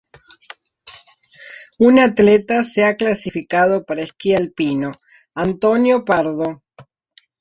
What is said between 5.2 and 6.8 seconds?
Antonio Pardo.